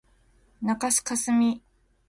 [0.63, 1.61] 中須かすみ